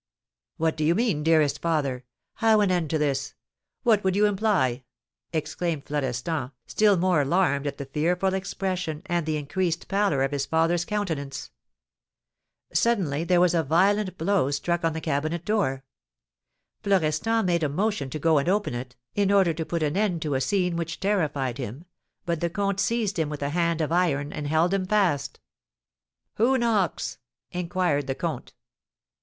"What 0.57 0.75
do 0.75 0.83
you 0.83 0.95
mean, 0.95 1.21
dearest 1.21 1.61
father? 1.61 2.05
How 2.37 2.59
an 2.61 2.71
end 2.71 2.89
to 2.89 2.97
this? 2.97 3.35
What 3.83 4.03
would 4.03 4.15
you 4.15 4.25
imply?" 4.25 4.83
exclaimed 5.31 5.85
Florestan, 5.85 6.49
still 6.65 6.97
more 6.97 7.21
alarmed 7.21 7.67
at 7.67 7.77
the 7.77 7.85
fearful 7.85 8.33
expression 8.33 9.03
and 9.05 9.27
the 9.27 9.37
increased 9.37 9.87
pallor 9.87 10.23
of 10.23 10.31
his 10.31 10.47
father's 10.47 10.85
countenance. 10.85 11.51
Suddenly 12.73 13.25
there 13.25 13.39
was 13.39 13.53
a 13.53 13.61
violent 13.61 14.17
blow 14.17 14.49
struck 14.49 14.83
on 14.83 14.93
the 14.93 15.01
cabinet 15.01 15.45
door. 15.45 15.83
Florestan 16.81 17.45
made 17.45 17.61
a 17.61 17.69
motion 17.69 18.09
to 18.09 18.17
go 18.17 18.39
and 18.39 18.49
open 18.49 18.73
it, 18.73 18.95
in 19.13 19.31
order 19.31 19.53
to 19.53 19.63
put 19.67 19.83
an 19.83 19.95
end 19.95 20.23
to 20.23 20.33
a 20.33 20.41
scene 20.41 20.77
which 20.77 20.99
terrified 20.99 21.59
him; 21.59 21.85
but 22.25 22.41
the 22.41 22.49
comte 22.49 22.79
seized 22.79 23.19
him 23.19 23.29
with 23.29 23.43
a 23.43 23.49
hand 23.51 23.81
of 23.81 23.91
iron, 23.91 24.33
and 24.33 24.47
held 24.47 24.73
him 24.73 24.87
fast. 24.87 25.39
"Who 26.37 26.57
knocks?" 26.57 27.19
inquired 27.51 28.07
the 28.07 28.15
comte. 28.15 28.53